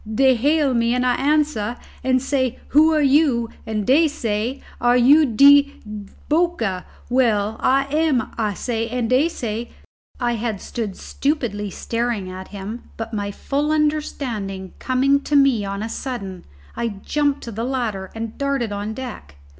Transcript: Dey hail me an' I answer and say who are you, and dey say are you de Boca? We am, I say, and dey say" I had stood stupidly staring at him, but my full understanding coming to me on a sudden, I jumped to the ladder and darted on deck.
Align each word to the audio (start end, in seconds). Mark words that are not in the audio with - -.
Dey 0.11 0.33
hail 0.33 0.73
me 0.73 0.95
an' 0.95 1.03
I 1.05 1.13
answer 1.13 1.77
and 2.03 2.19
say 2.19 2.57
who 2.69 2.91
are 2.91 3.03
you, 3.03 3.49
and 3.67 3.85
dey 3.85 4.07
say 4.07 4.59
are 4.81 4.97
you 4.97 5.27
de 5.27 5.79
Boca? 6.27 6.87
We 7.07 7.25
am, 7.25 8.31
I 8.35 8.55
say, 8.55 8.89
and 8.89 9.07
dey 9.11 9.29
say" 9.29 9.69
I 10.19 10.31
had 10.37 10.59
stood 10.59 10.97
stupidly 10.97 11.69
staring 11.69 12.31
at 12.31 12.47
him, 12.47 12.89
but 12.97 13.13
my 13.13 13.29
full 13.29 13.71
understanding 13.71 14.73
coming 14.79 15.19
to 15.21 15.35
me 15.35 15.63
on 15.65 15.83
a 15.83 15.87
sudden, 15.89 16.45
I 16.75 16.87
jumped 16.87 17.43
to 17.43 17.51
the 17.51 17.63
ladder 17.63 18.09
and 18.15 18.35
darted 18.39 18.71
on 18.71 18.95
deck. 18.95 19.35